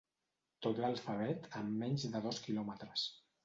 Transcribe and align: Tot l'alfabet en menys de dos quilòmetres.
Tot 0.65 0.79
l'alfabet 0.83 1.47
en 1.61 1.71
menys 1.85 2.09
de 2.17 2.25
dos 2.27 2.43
quilòmetres. 2.49 3.09